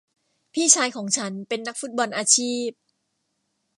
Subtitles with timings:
[0.53, 2.69] พี่ชายของฉันเป็นนักฟุตบอลอาชีพ